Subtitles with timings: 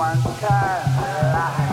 [0.00, 1.63] Inside, no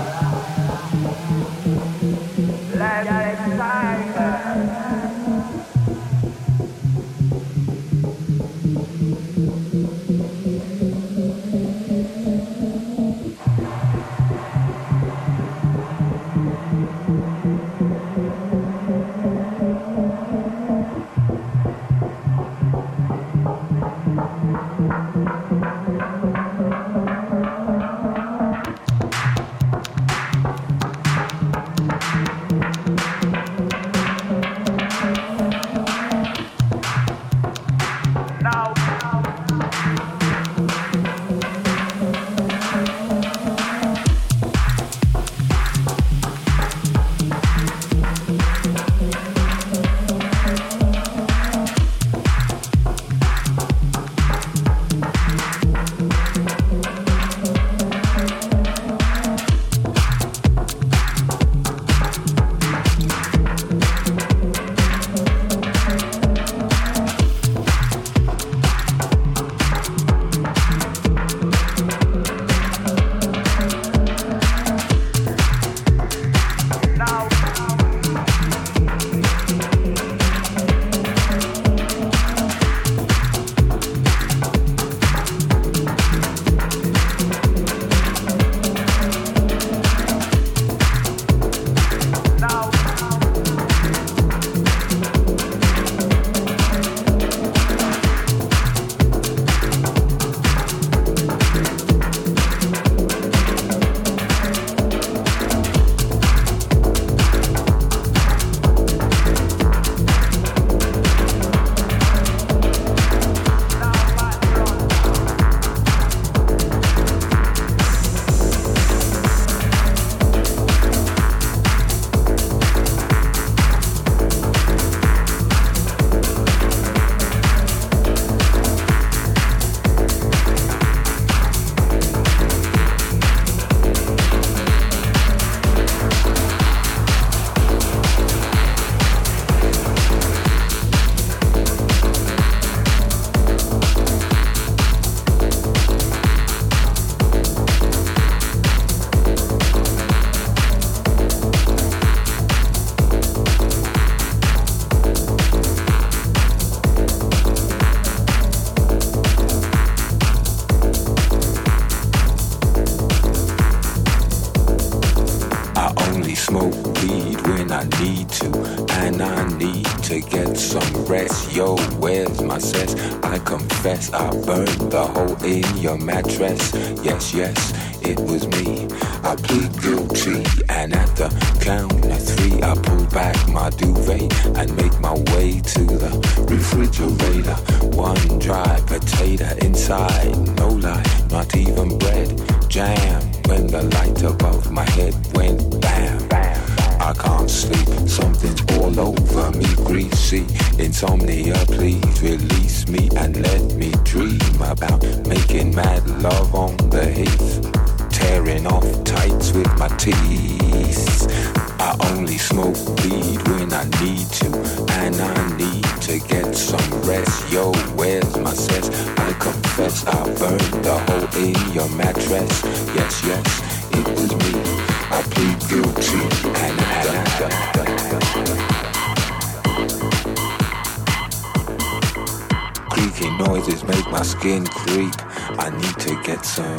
[236.36, 236.78] get some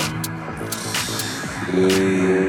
[1.73, 2.42] sleep.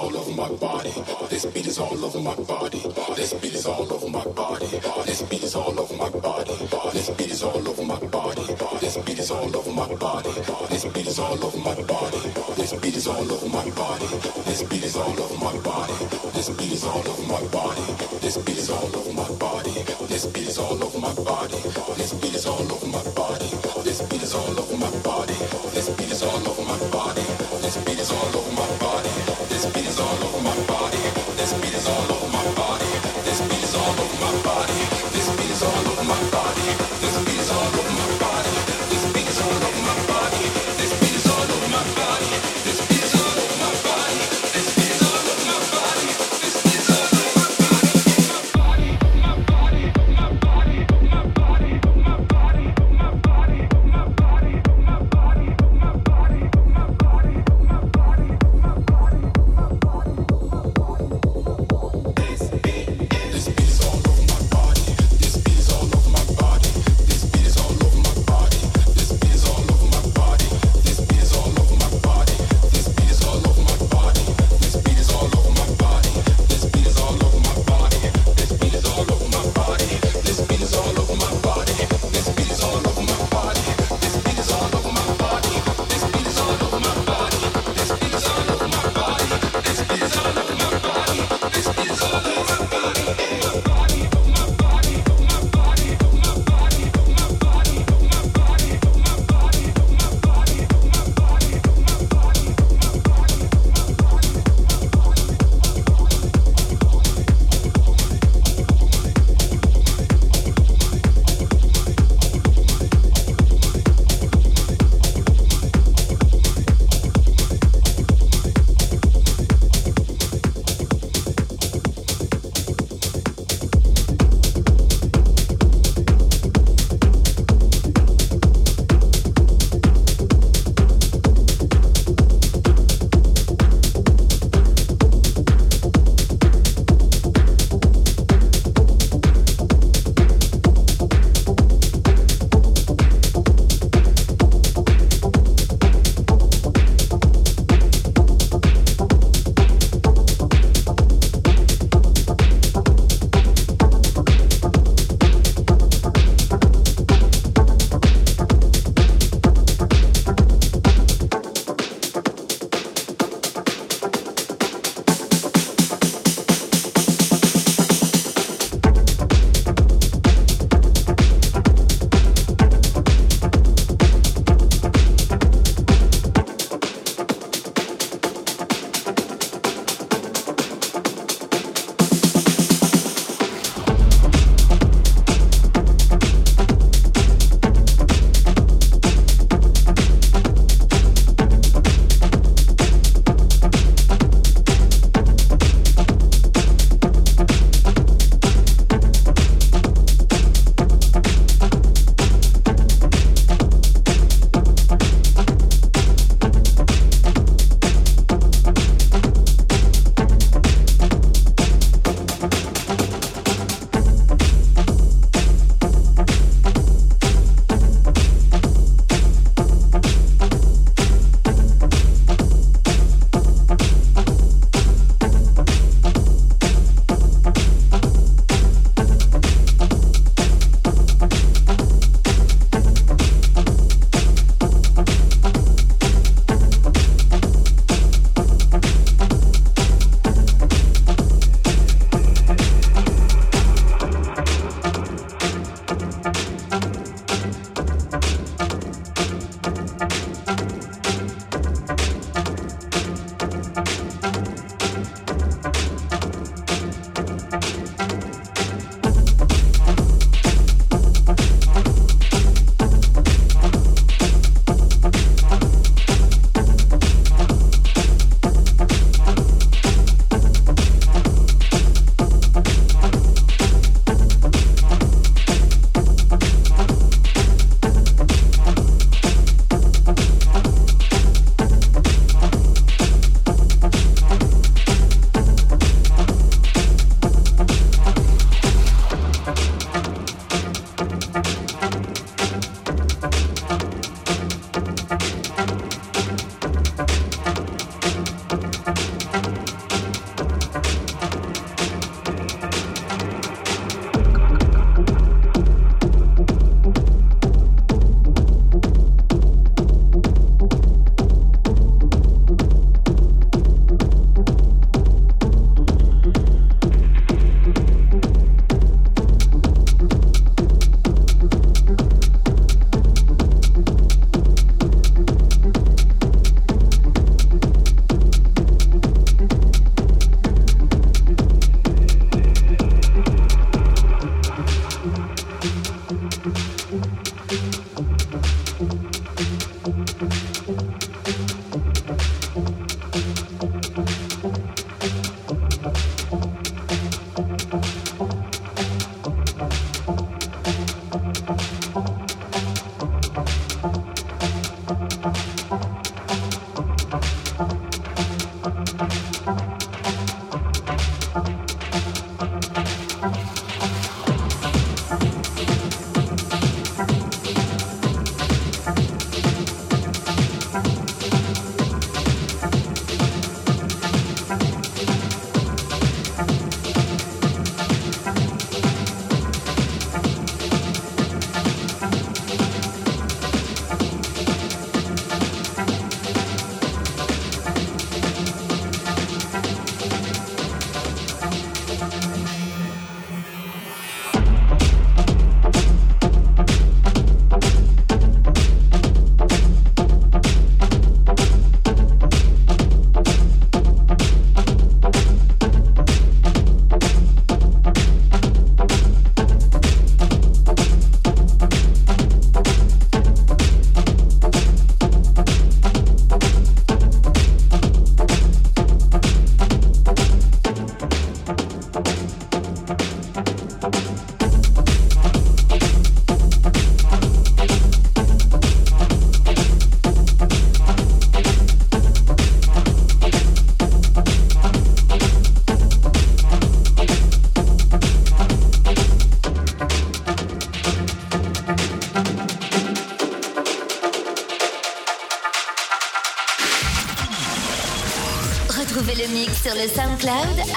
[0.00, 0.92] all over my body.
[1.28, 2.80] This beat is all over my body.
[3.16, 4.66] This beat is all over my body.
[5.04, 6.54] This beat is all over my body.
[6.92, 8.46] This beat is all over my body.
[8.80, 10.32] This beat is all over my body.
[10.70, 12.18] This beat is all over my body.
[12.56, 14.06] This beat is all over my body.
[14.46, 15.94] This beat is all over my body.
[16.32, 18.09] This beat is all over my body.